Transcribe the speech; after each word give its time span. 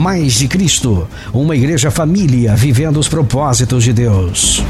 Mais 0.00 0.32
de 0.32 0.48
Cristo, 0.48 1.06
uma 1.30 1.54
igreja 1.54 1.90
família 1.90 2.56
vivendo 2.56 2.96
os 2.96 3.06
propósitos 3.06 3.84
de 3.84 3.92
Deus. 3.92 4.64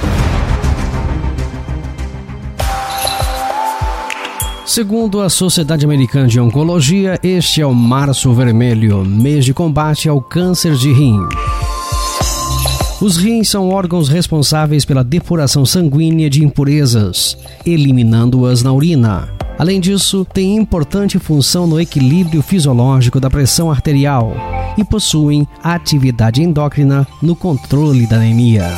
Segundo 4.66 5.20
a 5.20 5.30
Sociedade 5.30 5.84
Americana 5.84 6.26
de 6.26 6.40
Oncologia, 6.40 7.16
este 7.22 7.60
é 7.60 7.66
o 7.66 7.72
Março 7.72 8.34
Vermelho, 8.34 9.04
mês 9.04 9.44
de 9.44 9.54
combate 9.54 10.08
ao 10.08 10.20
câncer 10.20 10.74
de 10.74 10.92
rim. 10.92 11.20
Os 13.00 13.16
rins 13.16 13.50
são 13.50 13.68
órgãos 13.68 14.08
responsáveis 14.08 14.84
pela 14.84 15.04
depuração 15.04 15.64
sanguínea 15.64 16.28
de 16.28 16.44
impurezas, 16.44 17.38
eliminando-as 17.64 18.64
na 18.64 18.72
urina. 18.72 19.28
Além 19.56 19.78
disso, 19.78 20.26
tem 20.34 20.56
importante 20.56 21.20
função 21.20 21.68
no 21.68 21.80
equilíbrio 21.80 22.42
fisiológico 22.42 23.20
da 23.20 23.30
pressão 23.30 23.70
arterial 23.70 24.34
e 24.76 24.84
possuem 24.84 25.46
atividade 25.62 26.42
endócrina 26.42 27.06
no 27.22 27.34
controle 27.34 28.06
da 28.06 28.16
anemia. 28.16 28.70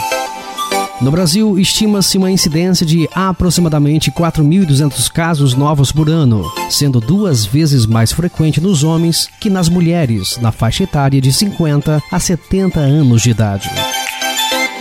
No 1.02 1.10
Brasil, 1.10 1.58
estima-se 1.58 2.16
uma 2.16 2.30
incidência 2.30 2.86
de 2.86 3.08
aproximadamente 3.12 4.08
4.200 4.12 5.10
casos 5.10 5.52
novos 5.52 5.90
por 5.90 6.08
ano, 6.08 6.48
sendo 6.70 7.00
duas 7.00 7.44
vezes 7.44 7.86
mais 7.86 8.12
frequente 8.12 8.60
nos 8.60 8.84
homens 8.84 9.28
que 9.40 9.50
nas 9.50 9.68
mulheres, 9.68 10.38
na 10.40 10.52
faixa 10.52 10.84
etária 10.84 11.20
de 11.20 11.32
50 11.32 12.00
a 12.10 12.18
70 12.20 12.78
anos 12.78 13.22
de 13.22 13.30
idade. 13.30 13.68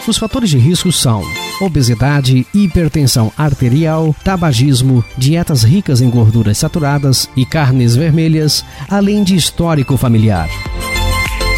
Os 0.08 0.18
fatores 0.18 0.52
de 0.52 0.60
risco 0.60 0.92
são 0.92 1.24
obesidade, 1.60 2.46
hipertensão 2.54 3.32
arterial, 3.38 4.16
tabagismo, 4.24 5.04
dietas 5.18 5.64
ricas 5.64 6.02
em 6.02 6.10
gorduras 6.10 6.58
saturadas 6.58 7.30
e 7.36 7.46
carnes 7.46 7.96
vermelhas, 7.96 8.66
além 8.90 9.24
de 9.24 9.36
histórico 9.36 9.98
familiar. 9.98 10.50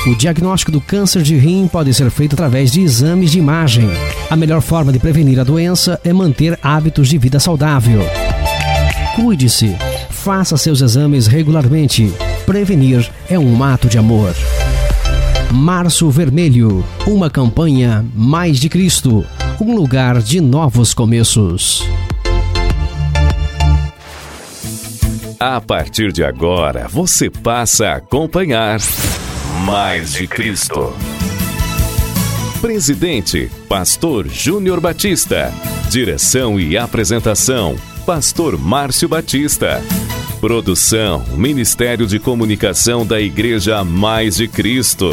O 0.05 0.15
diagnóstico 0.15 0.69
do 0.69 0.81
câncer 0.81 1.21
de 1.21 1.37
rim 1.37 1.65
pode 1.65 1.93
ser 1.93 2.11
feito 2.11 2.33
através 2.33 2.71
de 2.71 2.81
exames 2.81 3.31
de 3.31 3.39
imagem. 3.39 3.89
A 4.29 4.35
melhor 4.35 4.61
forma 4.61 4.91
de 4.91 4.99
prevenir 4.99 5.39
a 5.39 5.45
doença 5.45 5.99
é 6.03 6.11
manter 6.11 6.59
hábitos 6.61 7.07
de 7.07 7.17
vida 7.17 7.39
saudável. 7.39 8.01
Cuide-se. 9.15 9.77
Faça 10.09 10.57
seus 10.57 10.81
exames 10.81 11.25
regularmente. 11.27 12.11
Prevenir 12.45 13.09
é 13.29 13.39
um 13.39 13.63
ato 13.63 13.87
de 13.87 13.97
amor. 13.97 14.33
Março 15.51 16.09
Vermelho 16.09 16.83
uma 17.07 17.29
campanha 17.29 18.05
Mais 18.13 18.59
de 18.59 18.67
Cristo 18.67 19.25
um 19.61 19.73
lugar 19.75 20.21
de 20.21 20.41
novos 20.41 20.93
começos. 20.93 21.87
A 25.39 25.61
partir 25.61 26.11
de 26.11 26.23
agora, 26.23 26.87
você 26.89 27.29
passa 27.29 27.87
a 27.87 27.95
acompanhar 27.95 28.79
mais 29.61 30.13
de 30.13 30.27
Cristo. 30.27 30.93
Presidente, 32.59 33.49
Pastor 33.69 34.27
Júnior 34.27 34.81
Batista. 34.81 35.53
Direção 35.89 36.59
e 36.59 36.77
apresentação, 36.77 37.75
Pastor 38.05 38.57
Márcio 38.57 39.07
Batista. 39.07 39.81
Produção, 40.41 41.23
Ministério 41.37 42.05
de 42.07 42.19
Comunicação 42.19 43.05
da 43.05 43.21
Igreja 43.21 43.83
Mais 43.83 44.35
de 44.37 44.47
Cristo. 44.47 45.11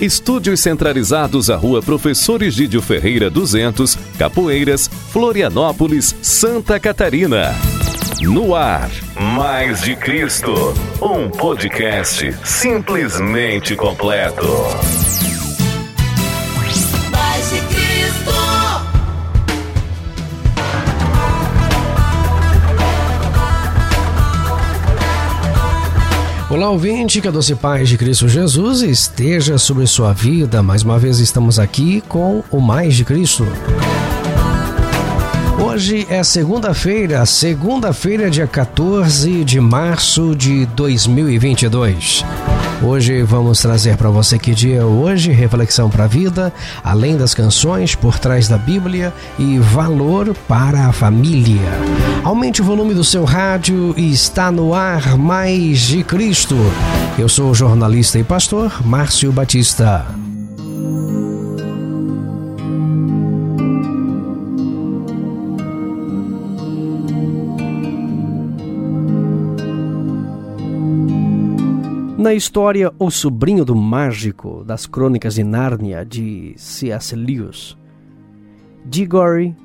Estúdios 0.00 0.60
centralizados 0.60 1.50
à 1.50 1.56
Rua 1.56 1.82
Professor 1.82 2.42
Egídio 2.42 2.82
Ferreira 2.82 3.30
200, 3.30 3.96
Capoeiras, 4.18 4.88
Florianópolis, 5.10 6.14
Santa 6.20 6.78
Catarina. 6.78 7.52
No 8.22 8.54
ar, 8.54 8.88
Mais 9.36 9.82
de 9.82 9.96
Cristo, 9.96 10.54
um 11.02 11.28
podcast 11.28 12.32
simplesmente 12.44 13.74
completo. 13.74 14.46
Mais 17.10 17.50
de 17.50 17.60
Cristo. 17.62 18.30
Olá, 26.48 26.70
ouvinte, 26.70 27.20
que 27.20 27.26
a 27.26 27.32
doce 27.32 27.56
paz 27.56 27.88
de 27.88 27.98
Cristo 27.98 28.28
Jesus 28.28 28.82
esteja 28.82 29.58
sobre 29.58 29.84
sua 29.88 30.12
vida. 30.12 30.62
Mais 30.62 30.84
uma 30.84 30.96
vez 30.96 31.18
estamos 31.18 31.58
aqui 31.58 32.00
com 32.08 32.44
o 32.52 32.60
Mais 32.60 32.94
de 32.94 33.04
Cristo. 33.04 33.44
Hoje 35.72 36.06
é 36.10 36.22
segunda-feira, 36.22 37.24
segunda-feira, 37.24 38.28
dia 38.28 38.46
14 38.46 39.42
de 39.42 39.58
março 39.58 40.36
de 40.36 40.66
2022. 40.66 42.22
Hoje 42.82 43.22
vamos 43.22 43.58
trazer 43.58 43.96
para 43.96 44.10
você 44.10 44.38
que 44.38 44.54
dia 44.54 44.80
é 44.80 44.84
hoje, 44.84 45.32
reflexão 45.32 45.88
para 45.88 46.04
a 46.04 46.06
vida, 46.06 46.52
além 46.84 47.16
das 47.16 47.32
canções, 47.32 47.94
por 47.94 48.18
trás 48.18 48.48
da 48.48 48.58
Bíblia 48.58 49.14
e 49.38 49.58
valor 49.58 50.36
para 50.46 50.88
a 50.88 50.92
família. 50.92 51.70
Aumente 52.22 52.60
o 52.60 52.66
volume 52.66 52.92
do 52.92 53.02
seu 53.02 53.24
rádio 53.24 53.94
e 53.96 54.12
está 54.12 54.52
no 54.52 54.74
ar 54.74 55.16
mais 55.16 55.78
de 55.80 56.04
Cristo. 56.04 56.56
Eu 57.18 57.30
sou 57.30 57.50
o 57.50 57.54
jornalista 57.54 58.18
e 58.18 58.24
pastor 58.24 58.84
Márcio 58.84 59.32
Batista. 59.32 60.21
Na 72.22 72.32
história 72.32 72.92
O 73.00 73.10
Sobrinho 73.10 73.64
do 73.64 73.74
Mágico 73.74 74.62
das 74.64 74.86
Crônicas 74.86 75.34
de 75.34 75.42
Nárnia 75.42 76.04
de 76.04 76.54
C.S. 76.56 77.16
Lewis, 77.16 77.76
Diggory 78.86 79.56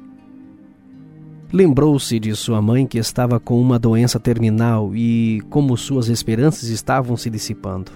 lembrou-se 1.53 2.19
de 2.19 2.35
sua 2.35 2.59
mãe 2.59 2.87
que 2.87 2.97
estava 2.97 3.39
com 3.39 3.61
uma 3.61 3.77
doença 3.77 4.19
terminal 4.19 4.95
e 4.95 5.39
como 5.51 5.77
suas 5.77 6.07
esperanças 6.07 6.69
estavam 6.69 7.15
se 7.15 7.29
dissipando. 7.29 7.91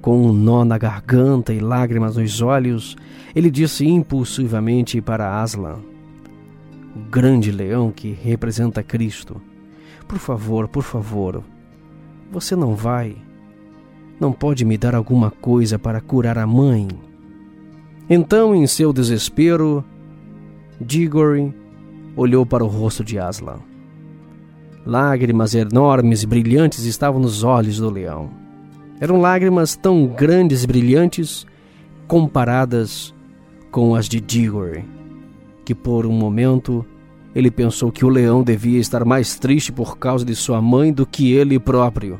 com 0.00 0.28
um 0.28 0.32
nó 0.32 0.64
na 0.64 0.78
garganta 0.78 1.52
e 1.52 1.60
lágrimas 1.60 2.16
nos 2.16 2.40
olhos, 2.40 2.96
ele 3.34 3.50
disse 3.50 3.86
impulsivamente 3.86 4.98
para 5.02 5.42
Aslan, 5.42 5.80
o 6.96 7.00
grande 7.10 7.52
leão 7.52 7.92
que 7.94 8.12
representa 8.12 8.82
Cristo: 8.82 9.38
Por 10.08 10.16
favor, 10.16 10.68
por 10.68 10.82
favor, 10.82 11.44
você 12.30 12.56
não 12.56 12.74
vai. 12.74 13.16
Não 14.18 14.32
pode 14.32 14.64
me 14.64 14.78
dar 14.78 14.94
alguma 14.94 15.30
coisa 15.30 15.78
para 15.78 16.00
curar 16.00 16.38
a 16.38 16.46
mãe? 16.46 16.88
Então, 18.08 18.54
em 18.54 18.66
seu 18.66 18.92
desespero, 18.92 19.84
Digory 20.80 21.54
olhou 22.16 22.46
para 22.46 22.64
o 22.64 22.68
rosto 22.68 23.04
de 23.04 23.18
Aslan. 23.18 23.58
Lágrimas 24.84 25.54
enormes 25.54 26.22
e 26.22 26.26
brilhantes 26.26 26.84
estavam 26.84 27.20
nos 27.20 27.42
olhos 27.42 27.78
do 27.78 27.90
leão. 27.90 28.30
Eram 29.00 29.20
lágrimas 29.20 29.76
tão 29.76 30.06
grandes 30.06 30.64
e 30.64 30.66
brilhantes 30.66 31.46
comparadas 32.06 33.14
com 33.70 33.94
as 33.94 34.08
de 34.08 34.20
Digory, 34.20 34.84
que 35.64 35.74
por 35.74 36.06
um 36.06 36.12
momento 36.12 36.86
ele 37.36 37.50
pensou 37.50 37.92
que 37.92 38.02
o 38.02 38.08
leão 38.08 38.42
devia 38.42 38.80
estar 38.80 39.04
mais 39.04 39.38
triste 39.38 39.70
por 39.70 39.98
causa 39.98 40.24
de 40.24 40.34
sua 40.34 40.62
mãe 40.62 40.90
do 40.90 41.04
que 41.04 41.34
ele 41.34 41.58
próprio. 41.58 42.18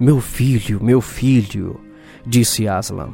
Meu 0.00 0.20
filho, 0.20 0.82
meu 0.82 1.00
filho, 1.00 1.78
disse 2.26 2.66
Aslan. 2.66 3.10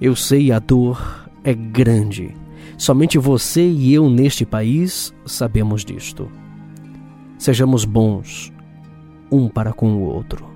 Eu 0.00 0.14
sei 0.14 0.52
a 0.52 0.60
dor 0.60 1.28
é 1.42 1.52
grande. 1.52 2.32
Somente 2.78 3.18
você 3.18 3.68
e 3.68 3.92
eu 3.92 4.08
neste 4.08 4.46
país 4.46 5.12
sabemos 5.26 5.84
disto. 5.84 6.30
Sejamos 7.36 7.84
bons 7.84 8.52
um 9.32 9.48
para 9.48 9.72
com 9.72 9.96
o 9.96 10.02
outro. 10.02 10.46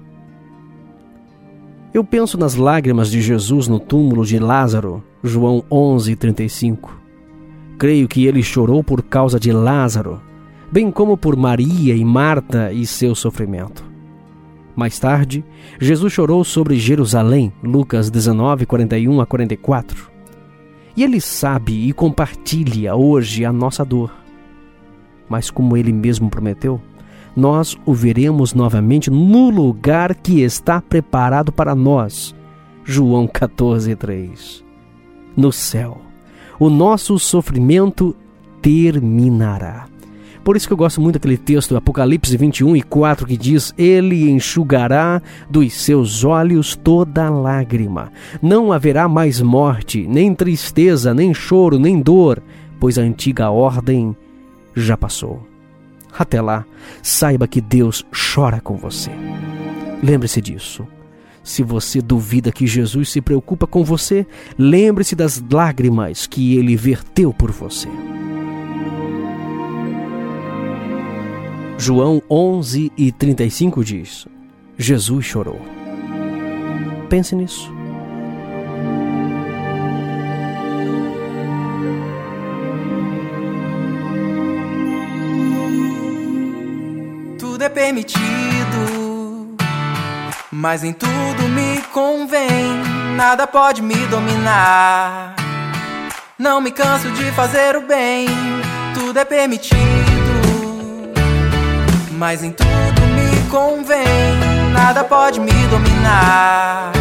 Eu 1.93 2.05
penso 2.05 2.38
nas 2.38 2.55
lágrimas 2.55 3.11
de 3.11 3.20
Jesus 3.20 3.67
no 3.67 3.81
túmulo 3.81 4.25
de 4.25 4.38
Lázaro, 4.38 5.02
João 5.20 5.64
11:35. 5.69 7.04
Creio 7.79 8.09
que 8.09 8.26
ele 8.26 8.43
chorou 8.43 8.82
por 8.82 9.03
causa 9.03 9.38
de 9.38 9.53
Lázaro, 9.53 10.21
bem 10.71 10.91
como 10.91 11.17
por 11.17 11.37
Maria 11.37 11.94
e 11.94 12.05
Marta 12.05 12.73
e 12.73 12.87
seu 12.87 13.15
sofrimento. 13.15 13.85
Mais 14.76 14.99
tarde, 14.99 15.44
Jesus 15.81 16.12
chorou 16.12 16.43
sobre 16.44 16.76
Jerusalém, 16.76 17.53
Lucas 17.62 18.11
19, 18.11 18.67
41 18.67 19.21
a 19.21 19.26
44. 19.26 20.11
E 20.97 21.03
ele 21.03 21.21
sabe 21.21 21.88
e 21.88 21.93
compartilha 21.93 22.94
hoje 22.94 23.44
a 23.44 23.53
nossa 23.53 23.85
dor 23.85 24.25
mas 25.29 25.50
como 25.50 25.76
ele 25.76 25.93
mesmo 25.93 26.31
prometeu, 26.31 26.81
nós 27.37 27.76
o 27.85 27.93
veremos 27.93 28.55
novamente 28.55 29.11
no 29.11 29.50
lugar 29.50 30.15
que 30.15 30.43
está 30.43 30.81
preparado 30.81 31.50
para 31.50 31.75
nós. 31.75 32.35
João 32.85 33.26
14:3. 33.26 34.65
No 35.37 35.50
céu, 35.50 36.00
o 36.59 36.69
nosso 36.71 37.19
sofrimento 37.19 38.15
terminará. 38.61 39.87
Por 40.45 40.56
isso 40.56 40.67
que 40.67 40.75
eu 40.75 40.77
gosto 40.77 41.01
muito 41.01 41.15
daquele 41.15 41.39
texto, 41.39 41.75
Apocalipse 41.75 42.37
21 42.37 42.77
e 42.77 42.83
4, 42.83 43.27
que 43.27 43.37
diz: 43.37 43.73
Ele 43.79 44.31
enxugará 44.31 45.23
dos 45.49 45.73
seus 45.73 46.23
olhos 46.23 46.77
toda 46.77 47.31
lágrima. 47.31 48.12
Não 48.43 48.71
haverá 48.71 49.09
mais 49.09 49.41
morte, 49.41 50.06
nem 50.06 50.35
tristeza, 50.35 51.15
nem 51.15 51.33
choro, 51.33 51.79
nem 51.79 51.99
dor, 51.99 52.43
pois 52.79 52.99
a 52.99 53.03
antiga 53.03 53.50
ordem 53.50 54.15
já 54.75 54.99
passou. 54.99 55.49
Até 56.17 56.43
lá, 56.43 56.67
saiba 57.03 57.49
que 57.49 57.62
Deus 57.62 58.05
chora 58.35 58.61
com 58.61 58.77
você. 58.77 59.11
Lembre-se 60.03 60.43
disso. 60.43 60.87
Se 61.44 61.62
você 61.62 62.00
duvida 62.00 62.50
que 62.50 62.67
Jesus 62.67 63.11
se 63.11 63.20
preocupa 63.20 63.67
com 63.67 63.85
você, 63.85 64.26
lembre-se 64.58 65.14
das 65.14 65.41
lágrimas 65.49 66.26
que 66.26 66.56
ele 66.56 66.75
verteu 66.75 67.32
por 67.32 67.52
você. 67.52 67.88
João 71.79 72.23
11 72.29 72.91
e 72.96 73.12
35 73.12 73.85
diz: 73.85 74.26
Jesus 74.79 75.25
chorou. 75.26 75.61
Pense 77.08 77.37
nisso. 77.37 77.70
é 87.64 87.69
permitido, 87.69 88.44
mas 90.64 90.82
em 90.82 90.94
tudo 90.94 91.43
me 91.50 91.82
convém, 91.93 92.82
nada 93.16 93.46
pode 93.46 93.82
me 93.82 93.94
dominar. 94.06 95.37
Não 96.38 96.58
me 96.58 96.70
canso 96.70 97.11
de 97.11 97.31
fazer 97.32 97.76
o 97.76 97.82
bem, 97.82 98.26
tudo 98.94 99.19
é 99.19 99.26
permitido, 99.26 99.76
mas 102.12 102.43
em 102.43 102.50
tudo 102.50 102.66
me 103.14 103.50
convém, 103.50 104.06
nada 104.72 105.05
pode 105.05 105.38
me 105.38 105.52
dominar. 105.69 106.93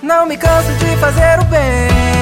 Não 0.00 0.24
me 0.24 0.36
canso 0.36 0.70
de 0.74 0.96
fazer 0.98 1.40
o 1.40 1.44
bem. 1.46 2.19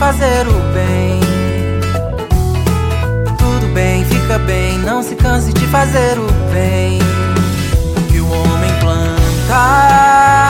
Fazer 0.00 0.48
o 0.48 0.72
bem. 0.72 1.20
Tudo 3.36 3.74
bem, 3.74 4.02
fica 4.06 4.38
bem, 4.38 4.78
não 4.78 5.02
se 5.02 5.14
canse 5.14 5.52
de 5.52 5.66
fazer 5.66 6.18
o 6.18 6.26
bem. 6.52 6.98
Que 8.10 8.18
o 8.18 8.26
homem 8.26 8.70
planta, 8.80 10.49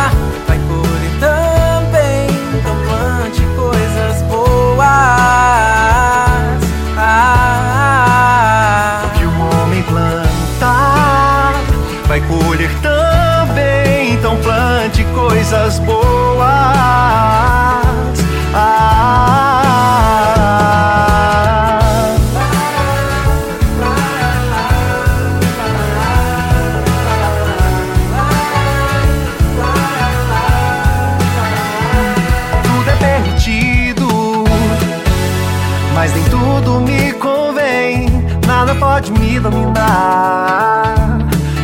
mas 36.01 36.15
nem 36.15 36.25
tudo 36.31 36.81
me 36.81 37.13
convém, 37.13 38.09
nada 38.47 38.75
pode 38.75 39.13
me 39.13 39.39
dominar. 39.39 40.95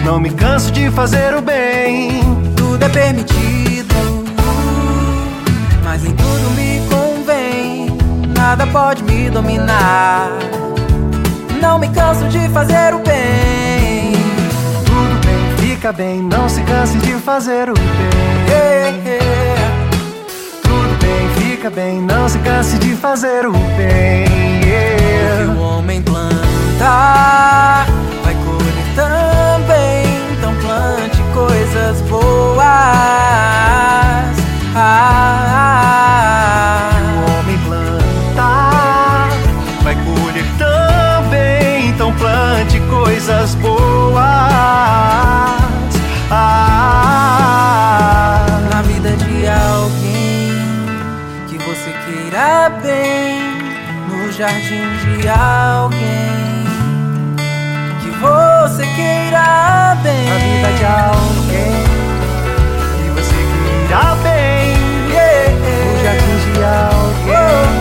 Não 0.05 0.21
me 0.21 0.28
canso 0.28 0.71
de 0.73 0.90
fazer 0.90 1.35
o 1.35 1.40
bem, 1.40 2.21
tudo 2.55 2.85
é 2.85 2.88
permitido, 2.90 3.95
mas 5.83 6.02
nem 6.02 6.12
tudo 6.12 6.50
me 6.50 6.83
convém, 6.90 7.87
nada 8.37 8.66
pode 8.66 9.02
me 9.05 9.31
dominar. 9.31 10.28
Não 11.59 11.78
me 11.78 11.88
canso 11.88 12.28
de 12.28 12.47
fazer 12.50 12.93
o 12.93 12.99
bem. 12.99 14.12
Tudo 14.85 15.19
bem, 15.25 15.71
fica 15.71 15.95
bem, 15.95 16.21
não 16.21 16.47
se 16.47 16.61
canse 16.61 16.99
de 16.99 17.12
fazer 17.14 17.71
o 17.71 17.75
bem. 17.75 19.06
Fica 21.66 21.70
bem, 21.70 22.00
não 22.00 22.28
se 22.28 22.38
canse 22.40 22.78
de 22.78 22.94
fazer 22.94 23.46
o 23.46 23.52
bem. 23.52 24.26
Yeah. 24.64 25.44
O 25.44 25.54
que 25.54 25.58
o 25.58 25.61
homem 25.62 26.02
planta, 26.02 26.37
vai 28.23 28.35
colher 28.44 28.75
também. 28.94 30.06
Então 30.32 30.54
plante 30.56 31.23
coisas 31.35 32.00
boas. 32.02 32.62
Ah, 34.75 35.40
o 37.16 37.30
homem 37.40 37.58
planta, 37.66 38.49
vai 39.82 39.96
colher 40.04 40.46
também. 40.58 41.88
Então 41.88 42.12
plante 42.14 42.80
coisas 42.88 43.54
boas. 43.56 43.75
jardim 54.37 54.85
de 54.99 55.28
alguém 55.31 56.66
que 58.02 58.11
você 58.19 58.85
queira 58.95 59.97
bem. 60.02 60.31
A 60.31 60.37
vida 60.37 60.73
de 60.76 60.85
alguém 60.85 61.73
que 62.99 63.09
você 63.14 63.35
queira 63.35 64.14
bem. 64.23 64.76
Yeah. 65.11 65.55
O 65.55 66.05
jardim 66.05 66.37
de 66.52 66.62
alguém. 66.62 67.73
Oh. 67.73 67.75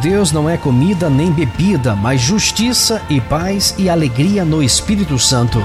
Deus 0.00 0.30
não 0.30 0.48
é 0.48 0.56
comida 0.56 1.10
nem 1.10 1.32
bebida, 1.32 1.96
mas 1.96 2.20
justiça 2.20 3.02
e 3.10 3.20
paz 3.20 3.74
e 3.76 3.90
alegria 3.90 4.44
no 4.44 4.62
Espírito 4.62 5.18
Santo. 5.18 5.60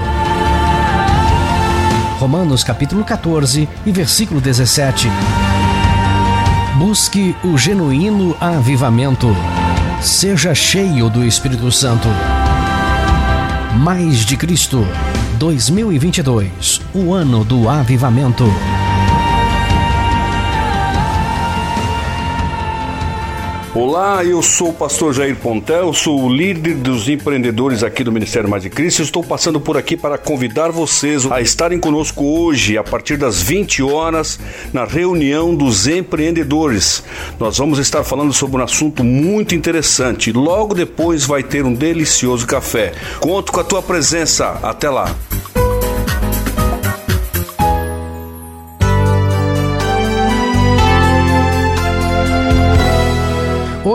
Romanos 2.18 2.64
capítulo 2.64 3.04
14 3.04 3.68
e 3.86 3.92
versículo 3.92 4.40
17. 4.40 5.08
Busque 6.76 7.36
o 7.44 7.56
genuíno 7.56 8.36
avivamento. 8.40 9.28
Seja 10.00 10.52
cheio 10.52 11.08
do 11.08 11.24
Espírito 11.24 11.70
Santo. 11.70 12.08
Mais 13.78 14.24
de 14.24 14.36
Cristo 14.36 14.84
2022, 15.38 16.80
o 16.92 17.14
ano 17.14 17.44
do 17.44 17.68
avivamento. 17.68 18.44
Olá, 23.76 24.24
eu 24.24 24.40
sou 24.40 24.68
o 24.68 24.72
pastor 24.72 25.12
Jair 25.12 25.34
Pontel, 25.34 25.92
sou 25.92 26.22
o 26.22 26.32
líder 26.32 26.76
dos 26.76 27.08
empreendedores 27.08 27.82
aqui 27.82 28.04
do 28.04 28.12
Ministério 28.12 28.48
Mais 28.48 28.62
de 28.62 28.70
Cristo. 28.70 29.02
Estou 29.02 29.20
passando 29.20 29.58
por 29.58 29.76
aqui 29.76 29.96
para 29.96 30.16
convidar 30.16 30.70
vocês 30.70 31.26
a 31.28 31.40
estarem 31.40 31.80
conosco 31.80 32.24
hoje, 32.24 32.78
a 32.78 32.84
partir 32.84 33.16
das 33.16 33.42
20 33.42 33.82
horas, 33.82 34.38
na 34.72 34.84
reunião 34.84 35.52
dos 35.52 35.88
empreendedores. 35.88 37.02
Nós 37.36 37.58
vamos 37.58 37.80
estar 37.80 38.04
falando 38.04 38.32
sobre 38.32 38.58
um 38.58 38.62
assunto 38.62 39.02
muito 39.02 39.56
interessante. 39.56 40.30
Logo 40.30 40.72
depois 40.72 41.26
vai 41.26 41.42
ter 41.42 41.64
um 41.64 41.74
delicioso 41.74 42.46
café. 42.46 42.92
Conto 43.18 43.50
com 43.50 43.58
a 43.58 43.64
tua 43.64 43.82
presença. 43.82 44.56
Até 44.62 44.88
lá. 44.88 45.12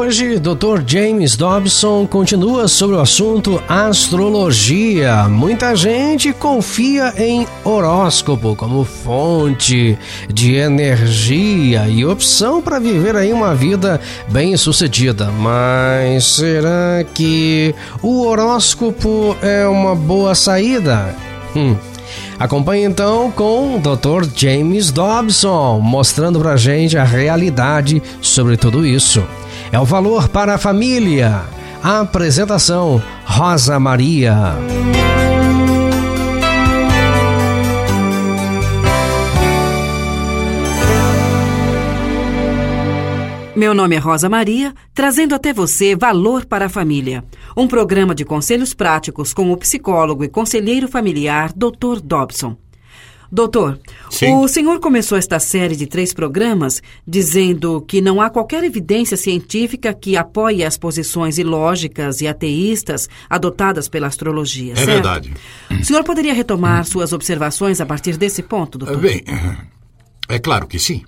Hoje, 0.10 0.40
Dr. 0.40 0.82
James 0.88 1.38
Dobson 1.38 2.08
continua 2.08 2.68
sobre 2.68 2.96
o 2.96 3.00
assunto 3.00 3.62
astrologia. 3.70 5.30
Muita 5.30 5.76
gente 5.76 6.34
confia 6.34 7.14
em 7.16 7.46
horóscopo 7.64 8.56
como 8.56 8.84
fonte 8.84 9.96
de 10.28 10.56
energia 10.56 11.88
e 11.88 12.04
opção 12.04 12.60
para 12.60 12.80
viver 12.80 13.16
aí 13.16 13.32
uma 13.32 13.54
vida 13.54 14.02
bem-sucedida. 14.30 15.30
Mas 15.30 16.26
será 16.26 17.06
que 17.14 17.76
o 18.02 18.26
horóscopo 18.26 19.38
é 19.44 19.68
uma 19.68 19.94
boa 19.94 20.34
saída? 20.34 21.16
Hum. 21.56 21.76
Acompanhe 22.40 22.84
então 22.84 23.30
com 23.30 23.76
o 23.76 23.80
Dr. 23.80 24.28
James 24.36 24.92
Dobson, 24.92 25.80
mostrando 25.80 26.40
pra 26.40 26.58
gente 26.58 26.98
a 26.98 27.04
realidade 27.04 28.02
sobre 28.20 28.58
tudo 28.58 28.84
isso 28.84 29.24
é 29.72 29.80
o 29.80 29.86
valor 29.86 30.30
para 30.30 30.56
a 30.56 30.58
família. 30.58 31.44
apresentação: 31.84 33.02
Rosa 33.26 33.80
Maria. 33.80 34.56
Meu 43.56 43.74
nome 43.74 43.94
é 43.94 44.00
Rosa 44.00 44.30
Maria, 44.30 44.74
trazendo 44.94 45.36
até 45.36 45.52
você 45.52 45.94
Valor 45.94 46.46
para 46.46 46.68
a 46.68 46.70
Família, 46.70 47.26
um 47.58 47.68
programa 47.68 48.16
de 48.16 48.24
conselhos 48.24 48.74
práticos 48.74 49.34
com 49.34 49.52
o 49.52 49.58
psicólogo 49.58 50.24
e 50.24 50.30
conselheiro 50.30 50.88
familiar 50.88 51.52
Dr. 51.52 52.00
Dobson. 52.02 52.56
Doutor, 53.32 53.80
Sim. 54.10 54.34
o 54.36 54.48
senhor 54.48 54.80
começou 54.80 55.18
esta 55.18 55.40
série 55.40 55.76
de 55.76 55.86
três 55.86 56.14
programas 56.14 56.82
dizendo 57.08 57.82
que 57.82 58.02
não 58.02 58.20
há 58.20 58.30
qualquer 58.30 58.64
evidência 58.64 59.16
científica 59.16 59.94
que 59.94 60.18
apoie 60.18 60.64
as 60.64 60.78
posições 60.78 61.38
ilógicas 61.38 62.22
e 62.22 62.28
ateístas 62.28 63.08
adotadas 63.30 63.88
pela 63.88 64.08
astrologia. 64.08 64.74
É 64.74 64.76
certo? 64.78 64.90
verdade. 64.90 65.34
O 65.70 65.86
senhor 65.86 66.04
poderia 66.04 66.34
retomar 66.34 66.86
suas 66.86 67.14
observações 67.14 67.80
a 67.80 67.86
partir 67.86 68.18
desse 68.18 68.42
ponto, 68.42 68.80
doutor? 68.80 68.98
Bem, 68.98 69.24
é 70.28 70.40
claro 70.40 70.66
que 70.66 70.80
sim. 70.80 71.04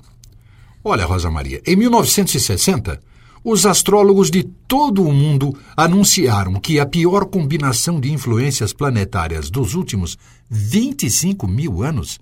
Olha, 0.83 1.05
Rosa 1.05 1.29
Maria, 1.29 1.61
em 1.65 1.75
1960, 1.75 2.99
os 3.43 3.65
astrólogos 3.65 4.29
de 4.29 4.43
todo 4.43 5.03
o 5.03 5.11
mundo 5.11 5.55
anunciaram 5.75 6.53
que 6.59 6.79
a 6.79 6.85
pior 6.85 7.25
combinação 7.25 7.99
de 7.99 8.11
influências 8.11 8.71
planetárias 8.71 9.49
dos 9.49 9.73
últimos 9.73 10.17
25 10.49 11.47
mil 11.47 11.81
anos 11.81 12.19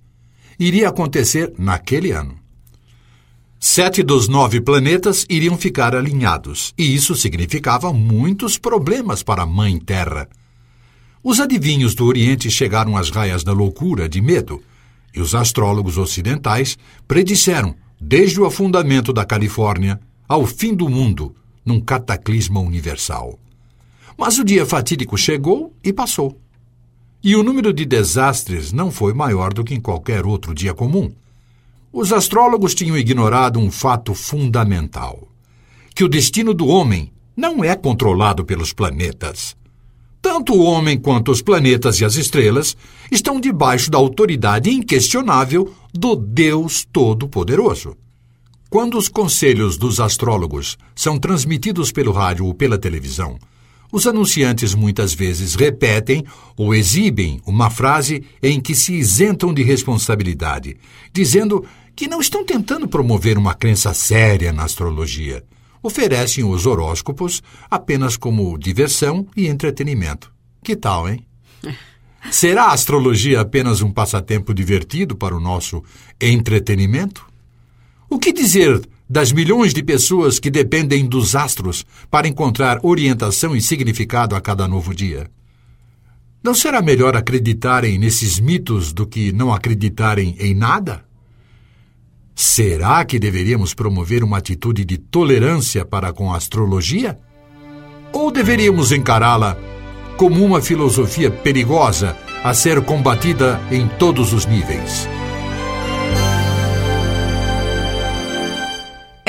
iria 0.58 0.90
acontecer 0.90 1.54
naquele 1.58 2.12
ano. 2.12 2.38
Sete 3.60 4.02
dos 4.02 4.30
nove 4.30 4.62
planetas 4.62 5.26
iriam 5.30 5.58
ficar 5.58 5.94
alinhados, 5.94 6.74
e 6.78 6.96
isso 6.96 7.14
significava 7.14 7.92
muitos 7.92 8.58
problemas 8.58 9.22
para 9.22 9.44
a 9.44 9.46
Mãe 9.46 9.78
Terra. 9.78 10.30
Os 11.22 11.42
adivinhos 11.42 11.94
do 11.94 12.06
Oriente 12.06 12.50
chegaram 12.50 12.96
às 12.96 13.10
raias 13.10 13.44
da 13.44 13.52
loucura, 13.52 14.08
de 14.08 14.22
medo, 14.22 14.64
e 15.14 15.20
os 15.20 15.36
astrólogos 15.36 15.98
ocidentais 15.98 16.78
predisseram, 17.06 17.76
desde 18.00 18.40
o 18.40 18.46
afundamento 18.46 19.12
da 19.12 19.26
Califórnia 19.26 20.00
ao 20.30 20.46
fim 20.46 20.76
do 20.76 20.88
mundo, 20.88 21.36
num 21.66 21.82
cataclisma 21.82 22.60
universal. 22.60 23.40
Mas 24.16 24.38
o 24.38 24.44
dia 24.44 24.64
fatídico 24.64 25.18
chegou 25.18 25.74
e 25.84 25.92
passou. 25.92 26.40
E 27.24 27.36
o 27.36 27.42
número 27.42 27.74
de 27.74 27.84
desastres 27.84 28.72
não 28.72 28.92
foi 28.92 29.12
maior 29.12 29.52
do 29.52 29.64
que 29.64 29.74
em 29.74 29.82
qualquer 29.82 30.28
outro 30.28 30.54
dia 30.54 30.72
comum. 30.72 31.12
Os 31.92 32.14
astrólogos 32.14 32.76
tinham 32.76 32.96
ignorado 32.96 33.60
um 33.60 33.72
fato 33.72 34.14
fundamental: 34.14 35.28
que 35.96 36.04
o 36.04 36.08
destino 36.08 36.54
do 36.54 36.68
homem 36.68 37.12
não 37.36 37.64
é 37.64 37.76
controlado 37.76 38.46
pelos 38.46 38.72
planetas. 38.72 39.58
Tanto 40.22 40.54
o 40.54 40.62
homem 40.62 41.00
quanto 41.00 41.32
os 41.32 41.42
planetas 41.42 42.00
e 42.00 42.06
as 42.06 42.16
estrelas 42.16 42.78
estão 43.12 43.40
debaixo 43.40 43.90
da 43.90 43.98
autoridade 43.98 44.70
inquestionável 44.70 45.74
do 45.92 46.16
Deus 46.16 46.86
Todo-Poderoso. 46.92 47.98
Quando 48.70 49.00
os 49.00 49.08
conselhos 49.08 49.78
dos 49.78 50.00
astrólogos 50.00 50.78
são 50.94 51.18
transmitidos 51.18 51.92
pelo 51.92 52.12
rádio 52.12 52.46
ou 52.46 52.54
pela 52.54 52.78
televisão, 52.78 53.40
os 53.92 54.06
anunciantes 54.06 54.76
muitas 54.76 55.12
vezes 55.12 55.56
repetem 55.56 56.24
ou 56.56 56.76
exibem 56.76 57.42
uma 57.48 57.72
frase 57.72 58.24
em 58.44 58.62
que 58.62 58.76
se 58.76 58.94
isentam 58.94 59.52
de 59.52 59.64
responsabilidade, 59.64 60.78
dizendo 61.12 61.66
que 61.96 62.08
não 62.08 62.22
estão 62.22 62.46
tentando 62.46 62.88
promover 62.88 63.40
uma 63.40 63.56
crença 63.56 63.92
séria 63.96 64.54
na 64.54 64.66
astrologia. 64.66 65.44
Oferecem 65.82 66.44
os 66.44 66.68
horóscopos 66.68 67.42
apenas 67.72 68.16
como 68.16 68.56
diversão 68.56 69.26
e 69.36 69.48
entretenimento. 69.48 70.32
Que 70.64 70.76
tal, 70.76 71.10
hein? 71.10 71.26
Será 72.30 72.66
a 72.66 72.74
astrologia 72.74 73.42
apenas 73.42 73.82
um 73.82 73.92
passatempo 73.92 74.54
divertido 74.54 75.16
para 75.16 75.36
o 75.36 75.40
nosso 75.40 75.84
entretenimento? 76.22 77.29
O 78.10 78.18
que 78.18 78.34
dizer 78.34 78.82
das 79.08 79.32
milhões 79.32 79.72
de 79.72 79.84
pessoas 79.84 80.40
que 80.40 80.50
dependem 80.50 81.06
dos 81.06 81.36
astros 81.36 81.86
para 82.10 82.28
encontrar 82.28 82.80
orientação 82.82 83.56
e 83.56 83.62
significado 83.62 84.36
a 84.36 84.42
cada 84.42 84.68
novo 84.68 84.96
dia? 84.96 85.30
Não 86.44 86.56
será 86.56 86.82
melhor 86.82 87.16
acreditarem 87.16 88.00
nesses 88.00 88.40
mitos 88.40 88.94
do 88.94 89.06
que 89.06 89.32
não 89.32 89.54
acreditarem 89.54 90.36
em 90.40 90.56
nada? 90.56 91.06
Será 92.34 93.06
que 93.06 93.20
deveríamos 93.20 93.76
promover 93.76 94.24
uma 94.24 94.38
atitude 94.38 94.84
de 94.86 94.98
tolerância 94.98 95.86
para 95.86 96.12
com 96.12 96.34
a 96.34 96.38
astrologia? 96.38 97.20
Ou 98.12 98.32
deveríamos 98.32 98.92
encará-la 98.92 99.56
como 100.18 100.44
uma 100.44 100.62
filosofia 100.62 101.30
perigosa 101.30 102.18
a 102.44 102.54
ser 102.56 102.82
combatida 102.82 103.62
em 103.70 103.88
todos 103.88 104.34
os 104.34 104.48
níveis? 104.48 105.08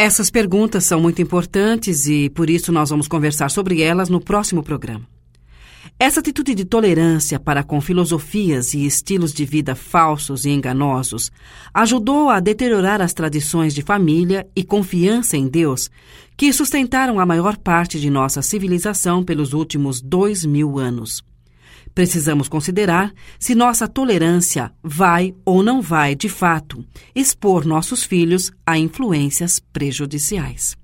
Essas 0.02 0.30
perguntas 0.30 0.84
são 0.84 0.98
muito 0.98 1.20
importantes 1.20 2.06
e 2.06 2.30
por 2.30 2.48
isso 2.48 2.72
nós 2.72 2.88
vamos 2.88 3.06
conversar 3.06 3.50
sobre 3.50 3.82
elas 3.82 4.08
no 4.08 4.18
próximo 4.18 4.62
programa. 4.62 5.06
Essa 5.98 6.20
atitude 6.20 6.54
de 6.54 6.64
tolerância 6.64 7.38
para 7.38 7.62
com 7.62 7.82
filosofias 7.82 8.72
e 8.72 8.86
estilos 8.86 9.30
de 9.30 9.44
vida 9.44 9.74
falsos 9.74 10.46
e 10.46 10.48
enganosos 10.48 11.30
ajudou 11.74 12.30
a 12.30 12.40
deteriorar 12.40 13.02
as 13.02 13.12
tradições 13.12 13.74
de 13.74 13.82
família 13.82 14.48
e 14.56 14.64
confiança 14.64 15.36
em 15.36 15.46
Deus 15.46 15.90
que 16.34 16.50
sustentaram 16.50 17.20
a 17.20 17.26
maior 17.26 17.58
parte 17.58 18.00
de 18.00 18.08
nossa 18.08 18.40
civilização 18.40 19.22
pelos 19.22 19.52
últimos 19.52 20.00
dois 20.00 20.46
mil 20.46 20.78
anos. 20.78 21.22
Precisamos 21.94 22.48
considerar 22.48 23.12
se 23.38 23.54
nossa 23.54 23.88
tolerância 23.88 24.72
vai 24.82 25.34
ou 25.44 25.62
não 25.62 25.82
vai, 25.82 26.14
de 26.14 26.28
fato, 26.28 26.84
expor 27.14 27.66
nossos 27.66 28.04
filhos 28.04 28.50
a 28.64 28.78
influências 28.78 29.60
prejudiciais. 29.72 30.78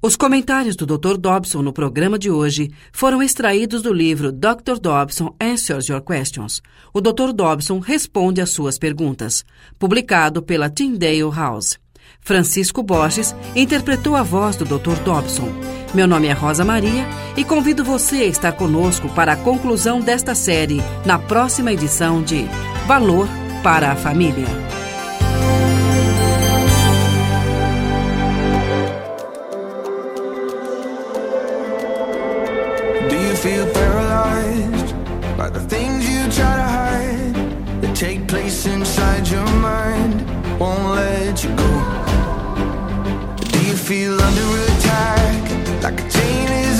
Os 0.00 0.14
comentários 0.14 0.76
do 0.76 0.86
Dr. 0.86 1.16
Dobson 1.16 1.60
no 1.60 1.72
programa 1.72 2.16
de 2.16 2.30
hoje 2.30 2.70
foram 2.92 3.20
extraídos 3.20 3.82
do 3.82 3.92
livro 3.92 4.30
Dr. 4.30 4.78
Dobson 4.80 5.34
Answers 5.40 5.88
Your 5.88 6.00
Questions. 6.00 6.62
O 6.94 7.00
Dr. 7.00 7.32
Dobson 7.34 7.80
responde 7.80 8.40
às 8.40 8.50
suas 8.50 8.78
perguntas, 8.78 9.44
publicado 9.76 10.40
pela 10.40 10.70
Tyndale 10.70 11.28
House. 11.34 11.80
Francisco 12.20 12.82
Borges 12.82 13.34
interpretou 13.54 14.16
a 14.16 14.22
voz 14.22 14.56
do 14.56 14.64
Dr. 14.64 14.96
Dobson. 15.04 15.48
Meu 15.94 16.06
nome 16.06 16.28
é 16.28 16.32
Rosa 16.32 16.64
Maria 16.64 17.06
e 17.36 17.44
convido 17.44 17.82
você 17.82 18.16
a 18.16 18.26
estar 18.26 18.52
conosco 18.52 19.08
para 19.08 19.32
a 19.32 19.36
conclusão 19.36 20.00
desta 20.00 20.34
série 20.34 20.82
na 21.06 21.18
próxima 21.18 21.72
edição 21.72 22.22
de 22.22 22.46
Valor 22.86 23.28
para 23.62 23.92
a 23.92 23.96
Família. 23.96 24.46
Do 33.08 33.14
you 33.14 33.36
feel 33.36 33.67
feel 43.88 44.20
under 44.20 44.64
attack 44.64 45.82
like 45.82 45.98
a 45.98 46.10
chain 46.10 46.48
is 46.52 46.77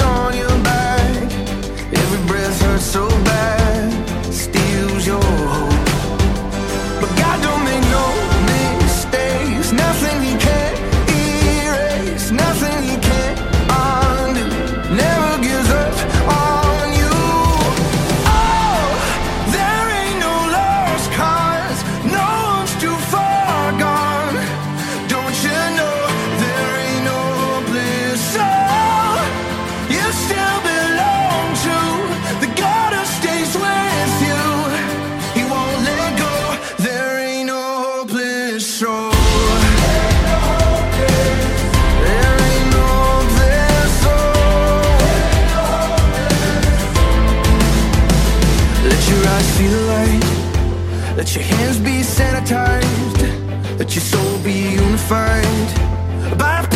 find. 55.09 56.39
by 56.39 56.68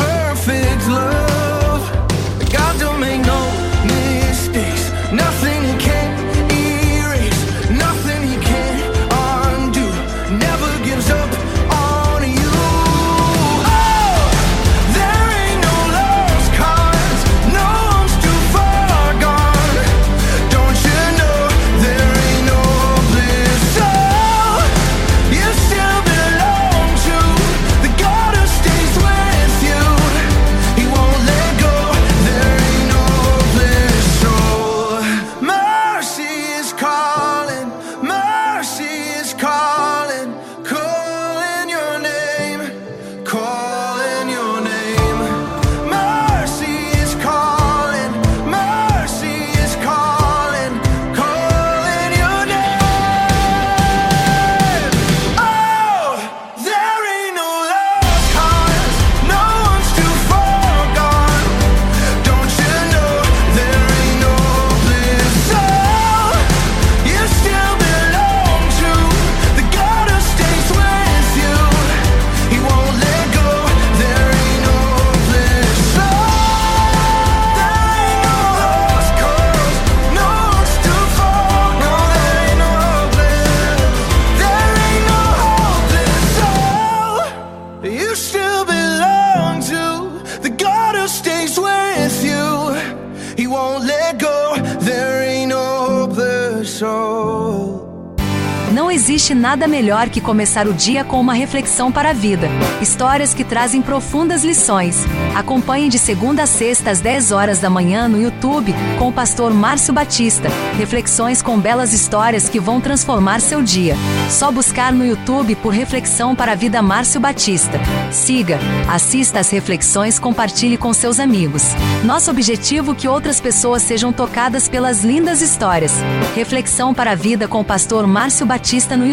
existe 99.22 99.34
nada 99.36 99.68
melhor 99.68 100.08
que 100.08 100.20
começar 100.20 100.66
o 100.66 100.74
dia 100.74 101.04
com 101.04 101.20
uma 101.20 101.32
reflexão 101.32 101.92
para 101.92 102.10
a 102.10 102.12
vida. 102.12 102.48
Histórias 102.80 103.32
que 103.32 103.44
trazem 103.44 103.80
profundas 103.80 104.42
lições. 104.42 105.04
Acompanhe 105.32 105.88
de 105.88 105.96
segunda 105.96 106.42
a 106.42 106.46
sexta 106.46 106.90
às 106.90 107.00
10 107.00 107.30
horas 107.30 107.60
da 107.60 107.70
manhã 107.70 108.08
no 108.08 108.20
YouTube 108.20 108.74
com 108.98 109.08
o 109.08 109.12
pastor 109.12 109.54
Márcio 109.54 109.94
Batista. 109.94 110.48
Reflexões 110.76 111.40
com 111.40 111.56
belas 111.56 111.92
histórias 111.92 112.48
que 112.48 112.58
vão 112.58 112.80
transformar 112.80 113.40
seu 113.40 113.62
dia. 113.62 113.94
Só 114.28 114.50
buscar 114.50 114.92
no 114.92 115.06
YouTube 115.06 115.54
por 115.54 115.72
Reflexão 115.72 116.34
para 116.34 116.52
a 116.52 116.56
Vida 116.56 116.82
Márcio 116.82 117.20
Batista. 117.20 117.78
Siga, 118.10 118.58
assista 118.88 119.38
às 119.38 119.50
reflexões, 119.50 120.18
compartilhe 120.18 120.76
com 120.76 120.92
seus 120.92 121.20
amigos. 121.20 121.62
Nosso 122.02 122.28
objetivo 122.28 122.90
é 122.90 122.94
que 122.96 123.06
outras 123.06 123.40
pessoas 123.40 123.82
sejam 123.82 124.12
tocadas 124.12 124.68
pelas 124.68 125.04
lindas 125.04 125.40
histórias. 125.40 125.92
Reflexão 126.34 126.92
para 126.92 127.12
a 127.12 127.14
Vida 127.14 127.46
com 127.46 127.60
o 127.60 127.64
pastor 127.64 128.04
Márcio 128.04 128.44
Batista 128.44 128.96
no 128.96 129.06
YouTube. 129.06 129.11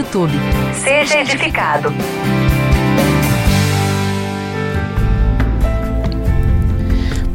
Seja 0.74 1.20
edificado. 1.20 1.94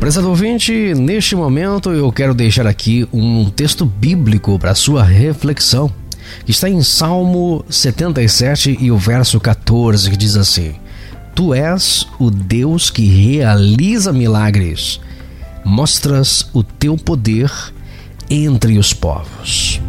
Prezado 0.00 0.28
ouvinte, 0.28 0.94
neste 0.94 1.36
momento 1.36 1.90
eu 1.90 2.10
quero 2.10 2.34
deixar 2.34 2.66
aqui 2.66 3.06
um 3.12 3.50
texto 3.50 3.84
bíblico 3.84 4.58
para 4.58 4.74
sua 4.74 5.02
reflexão, 5.02 5.92
que 6.44 6.52
está 6.52 6.68
em 6.68 6.82
Salmo 6.82 7.64
77 7.68 8.78
e 8.80 8.90
o 8.90 8.96
verso 8.96 9.38
14, 9.38 10.10
que 10.10 10.16
diz 10.16 10.36
assim: 10.36 10.74
Tu 11.34 11.52
és 11.52 12.06
o 12.18 12.30
Deus 12.30 12.90
que 12.90 13.06
realiza 13.06 14.12
milagres, 14.12 15.00
mostras 15.64 16.48
o 16.54 16.62
teu 16.62 16.96
poder 16.96 17.50
entre 18.30 18.78
os 18.78 18.94
povos. 18.94 19.80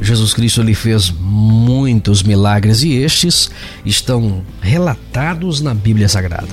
Jesus 0.00 0.32
Cristo 0.32 0.62
lhe 0.62 0.74
fez 0.74 1.10
muitos 1.10 2.22
milagres 2.22 2.82
e 2.82 2.94
estes 2.94 3.50
estão 3.84 4.42
relatados 4.60 5.60
na 5.60 5.74
Bíblia 5.74 6.08
Sagrada. 6.08 6.48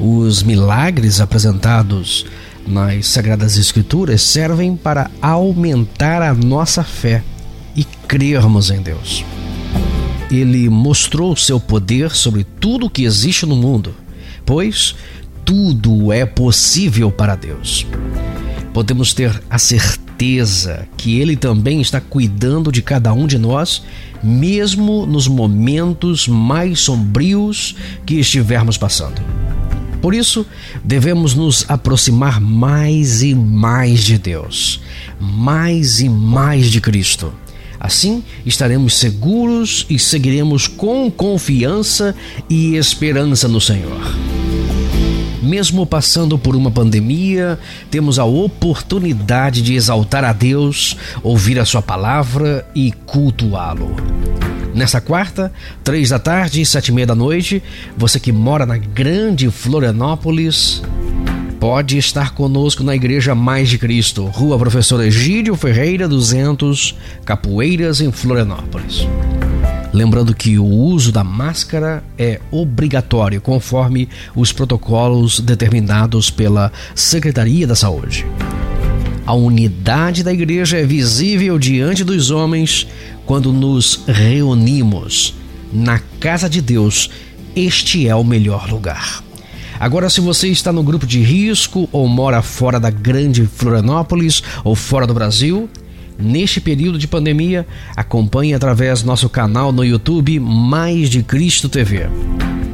Os 0.00 0.42
milagres 0.42 1.20
apresentados 1.20 2.24
nas 2.66 3.06
Sagradas 3.06 3.58
Escrituras 3.58 4.22
servem 4.22 4.74
para 4.74 5.10
aumentar 5.20 6.22
a 6.22 6.32
nossa 6.32 6.82
fé 6.82 7.22
e 7.76 7.84
crermos 7.84 8.70
em 8.70 8.80
Deus. 8.80 9.24
Ele 10.30 10.68
mostrou 10.68 11.36
seu 11.36 11.60
poder 11.60 12.10
sobre 12.12 12.44
tudo 12.44 12.90
que 12.90 13.04
existe 13.04 13.44
no 13.44 13.56
mundo, 13.56 13.94
pois 14.46 14.94
tudo 15.44 16.12
é 16.12 16.24
possível 16.24 17.10
para 17.10 17.34
Deus. 17.34 17.86
Podemos 18.72 19.12
ter 19.12 19.42
a 19.50 19.58
certeza 19.58 20.09
que 20.96 21.18
Ele 21.18 21.36
também 21.36 21.80
está 21.80 22.00
cuidando 22.00 22.70
de 22.70 22.82
cada 22.82 23.12
um 23.12 23.26
de 23.26 23.38
nós, 23.38 23.82
mesmo 24.22 25.06
nos 25.06 25.26
momentos 25.26 26.28
mais 26.28 26.80
sombrios 26.80 27.76
que 28.04 28.16
estivermos 28.16 28.76
passando. 28.76 29.22
Por 30.02 30.14
isso, 30.14 30.46
devemos 30.82 31.34
nos 31.34 31.64
aproximar 31.68 32.40
mais 32.40 33.22
e 33.22 33.34
mais 33.34 34.02
de 34.02 34.18
Deus, 34.18 34.80
mais 35.20 36.00
e 36.00 36.08
mais 36.08 36.70
de 36.70 36.80
Cristo, 36.80 37.32
Assim, 37.80 38.22
estaremos 38.44 38.98
seguros 38.98 39.86
e 39.88 39.98
seguiremos 39.98 40.68
com 40.68 41.10
confiança 41.10 42.14
e 42.48 42.76
esperança 42.76 43.48
no 43.48 43.58
Senhor. 43.58 44.29
Mesmo 45.42 45.86
passando 45.86 46.38
por 46.38 46.54
uma 46.54 46.70
pandemia, 46.70 47.58
temos 47.90 48.18
a 48.18 48.24
oportunidade 48.24 49.62
de 49.62 49.74
exaltar 49.74 50.24
a 50.24 50.32
Deus, 50.32 50.96
ouvir 51.22 51.58
a 51.58 51.64
Sua 51.64 51.80
palavra 51.80 52.66
e 52.74 52.92
cultuá-lo. 53.06 53.96
Nesta 54.74 55.00
quarta, 55.00 55.52
três 55.82 56.10
da 56.10 56.18
tarde 56.18 56.60
e 56.60 56.66
sete 56.66 56.88
e 56.88 56.92
meia 56.92 57.06
da 57.06 57.14
noite, 57.14 57.62
você 57.96 58.20
que 58.20 58.30
mora 58.30 58.64
na 58.64 58.76
grande 58.76 59.50
Florianópolis, 59.50 60.82
pode 61.58 61.98
estar 61.98 62.34
conosco 62.34 62.82
na 62.82 62.94
Igreja 62.94 63.34
Mais 63.34 63.68
de 63.68 63.78
Cristo, 63.78 64.24
Rua 64.26 64.58
Professor 64.58 65.02
Egídio 65.02 65.54
Ferreira 65.56 66.08
200, 66.08 66.96
Capoeiras, 67.24 68.00
em 68.00 68.12
Florianópolis. 68.12 69.06
Lembrando 69.92 70.34
que 70.34 70.58
o 70.58 70.64
uso 70.64 71.10
da 71.10 71.24
máscara 71.24 72.04
é 72.16 72.40
obrigatório, 72.50 73.40
conforme 73.40 74.08
os 74.36 74.52
protocolos 74.52 75.40
determinados 75.40 76.30
pela 76.30 76.72
Secretaria 76.94 77.66
da 77.66 77.74
Saúde. 77.74 78.24
A 79.26 79.34
unidade 79.34 80.22
da 80.22 80.32
igreja 80.32 80.78
é 80.78 80.84
visível 80.84 81.58
diante 81.58 82.04
dos 82.04 82.30
homens 82.30 82.86
quando 83.26 83.52
nos 83.52 84.02
reunimos. 84.06 85.34
Na 85.72 85.98
casa 86.20 86.48
de 86.48 86.60
Deus, 86.60 87.10
este 87.54 88.08
é 88.08 88.14
o 88.14 88.24
melhor 88.24 88.70
lugar. 88.70 89.22
Agora, 89.78 90.10
se 90.10 90.20
você 90.20 90.48
está 90.48 90.72
no 90.72 90.82
grupo 90.82 91.06
de 91.06 91.20
risco 91.20 91.88
ou 91.90 92.06
mora 92.06 92.42
fora 92.42 92.78
da 92.78 92.90
grande 92.90 93.46
Florianópolis 93.46 94.42
ou 94.62 94.74
fora 94.74 95.06
do 95.06 95.14
Brasil, 95.14 95.70
neste 96.20 96.60
período 96.60 96.98
de 96.98 97.08
pandemia, 97.08 97.66
acompanhe 97.96 98.54
através 98.54 99.02
nosso 99.02 99.28
canal 99.28 99.72
no 99.72 99.84
YouTube 99.84 100.38
Mais 100.38 101.08
de 101.08 101.22
Cristo 101.22 101.68
TV, 101.68 102.08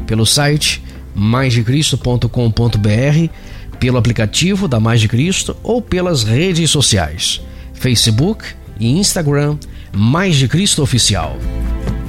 pelo 0.07 0.27
site 0.27 0.83
maisdecristo.com.br, 1.15 3.31
pelo 3.79 3.99
aplicativo 3.99 4.69
da 4.69 4.81
Mais 4.81 5.01
de 5.01 5.09
Cristo 5.09 5.57
ou 5.63 5.81
pelas 5.81 6.25
redes 6.25 6.71
sociais, 6.71 7.41
Facebook 7.75 8.45
e 8.79 8.99
Instagram 8.99 9.57
Mais 9.93 10.37
de 10.37 10.49
Cristo 10.49 10.83
Oficial. 10.83 11.37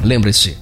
Lembre-se, 0.03 0.57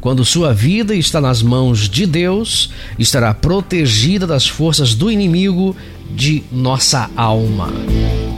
quando 0.00 0.24
sua 0.24 0.54
vida 0.54 0.94
está 0.94 1.20
nas 1.20 1.42
mãos 1.42 1.88
de 1.88 2.06
Deus, 2.06 2.70
estará 2.98 3.34
protegida 3.34 4.26
das 4.26 4.46
forças 4.46 4.94
do 4.94 5.10
inimigo 5.10 5.76
de 6.14 6.44
nossa 6.52 7.10
alma. 7.16 7.72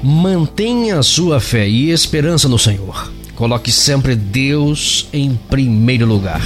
Mantenha 0.03 1.03
sua 1.03 1.41
fé 1.41 1.69
e 1.69 1.91
esperança 1.91 2.49
no 2.49 2.57
Senhor. 2.59 3.13
Coloque 3.35 3.73
sempre 3.73 4.15
Deus 4.15 5.09
em 5.13 5.35
primeiro 5.51 6.07
lugar. 6.07 6.41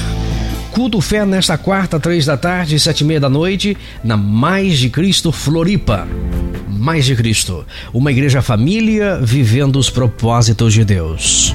Culto 0.70 1.02
Fé 1.02 1.26
nesta 1.26 1.58
quarta, 1.58 2.00
três 2.00 2.24
da 2.24 2.34
tarde 2.34 2.80
sete 2.80 3.02
e 3.02 3.04
meia 3.04 3.20
da 3.20 3.28
noite, 3.28 3.76
na 4.02 4.16
Mais 4.16 4.78
de 4.78 4.88
Cristo 4.88 5.30
Floripa. 5.30 6.08
Mais 6.66 7.04
de 7.04 7.14
Cristo, 7.14 7.66
uma 7.92 8.10
igreja 8.10 8.40
família 8.40 9.20
vivendo 9.22 9.76
os 9.76 9.90
propósitos 9.90 10.72
de 10.72 10.82
Deus. 10.82 11.54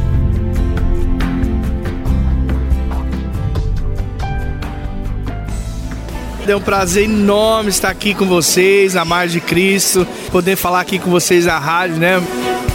É 6.47 6.55
um 6.55 6.62
prazer 6.62 7.03
enorme 7.03 7.69
estar 7.69 7.89
aqui 7.89 8.13
com 8.13 8.25
vocês, 8.25 8.93
na 8.93 9.03
Mais 9.03 9.33
de 9.33 9.41
Cristo, 9.41 10.07
poder 10.31 10.55
falar 10.55 10.79
aqui 10.79 10.97
com 10.97 11.12
vocês 11.12 11.45
na 11.45 11.60
rádio, 11.60 11.97
né? 11.97 12.23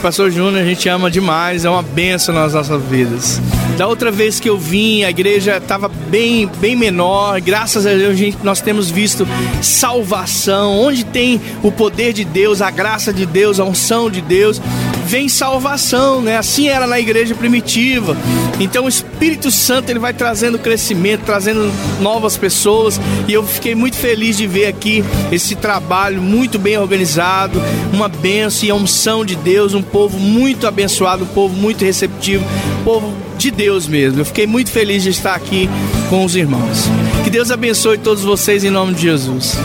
Pastor 0.03 0.31
Júnior, 0.31 0.61
a 0.63 0.65
gente 0.65 0.87
ama 0.91 1.11
demais, 1.11 1.65
é 1.65 1.71
uma 1.71 1.83
benção 1.83 2.35
nas 2.35 2.53
nossas 2.53 2.83
vidas. 2.83 3.41
Da 3.79 3.89
outra 3.89 4.11
vez 4.11 4.39
que 4.39 4.51
eu 4.51 4.59
vim, 4.59 5.05
a 5.05 5.11
igreja 5.11 5.57
estava 5.57 5.89
bem, 5.89 6.47
bem 6.59 6.77
menor. 6.77 7.41
Graças 7.41 7.87
a 7.87 7.95
Deus, 7.95 8.19
gente, 8.19 8.37
nós 8.43 8.61
temos 8.61 8.91
visto 8.91 9.27
salvação. 9.63 10.79
Onde 10.79 11.03
tem 11.03 11.41
o 11.63 11.73
poder 11.73 12.13
de 12.13 12.25
Deus, 12.25 12.61
a 12.61 12.71
graça 12.71 13.11
de 13.11 13.25
Deus, 13.25 13.59
a 13.59 13.65
unção 13.65 14.11
de 14.11 14.21
Deus, 14.21 14.61
vem 15.05 15.29
salvação, 15.29 16.21
né? 16.21 16.37
Assim 16.37 16.69
era 16.69 16.87
na 16.87 16.99
igreja 16.99 17.35
primitiva. 17.35 18.17
Então 18.61 18.85
o 18.85 18.89
Espírito 18.89 19.51
Santo 19.51 19.91
ele 19.91 19.99
vai 19.99 20.13
trazendo 20.13 20.59
crescimento, 20.59 21.23
trazendo 21.25 21.73
novas 22.01 22.37
pessoas. 22.37 23.01
E 23.29 23.33
eu 23.33 23.45
fiquei 23.47 23.75
muito 23.75 23.97
feliz 23.97 24.37
de 24.37 24.47
ver 24.47 24.67
aqui 24.67 25.05
esse 25.31 25.55
trabalho 25.55 26.21
muito 26.21 26.59
bem 26.59 26.79
organizado, 26.79 27.61
uma 27.93 28.09
bênção 28.09 28.67
e 28.69 28.71
a 28.71 28.75
unção 28.75 29.25
de 29.25 29.35
Deus, 29.35 29.75
um 29.75 29.83
povo 29.83 30.19
muito 30.19 30.67
abençoado, 30.67 31.25
um 31.25 31.29
povo 31.29 31.55
muito 31.55 31.85
receptivo, 31.85 32.45
um 32.81 32.85
povo 32.85 33.13
de 33.37 33.51
Deus 33.51 33.87
mesmo. 33.87 34.21
Eu 34.21 34.25
fiquei 34.25 34.47
muito 34.47 34.71
feliz 34.71 35.03
de 35.03 35.11
estar 35.11 35.35
aqui 35.35 35.69
com 36.09 36.25
os 36.25 36.37
irmãos. 36.37 36.89
Que 37.25 37.31
Deus 37.31 37.51
abençoe 37.51 37.99
todos 37.99 38.23
vocês 38.23 38.65
em 38.65 38.71
nome 38.71 38.95
de 38.95 39.03
Jesus. 39.03 39.57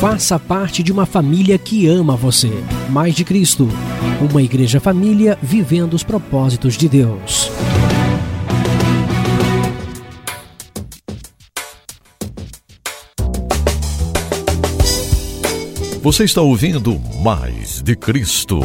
Faça 0.00 0.38
parte 0.38 0.82
de 0.82 0.90
uma 0.90 1.04
família 1.04 1.58
que 1.58 1.86
ama 1.86 2.16
você. 2.16 2.50
Mais 2.88 3.14
de 3.14 3.22
Cristo. 3.22 3.68
Uma 4.30 4.40
igreja 4.40 4.80
família 4.80 5.38
vivendo 5.42 5.92
os 5.92 6.02
propósitos 6.02 6.78
de 6.78 6.88
Deus. 6.88 7.52
Você 16.00 16.24
está 16.24 16.40
ouvindo 16.40 16.98
Mais 17.22 17.82
de 17.82 17.94
Cristo. 17.94 18.60